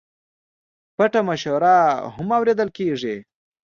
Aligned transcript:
پټه 0.95 1.21
مشوره 1.27 1.77
هم 2.15 2.27
اورېدل 2.37 2.69
کېږي. 2.77 3.15